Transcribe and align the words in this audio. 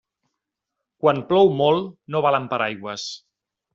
Quan 1.03 1.21
plou 1.33 1.51
molt, 1.59 1.93
no 2.15 2.23
valen 2.29 2.49
paraigües. 2.55 3.05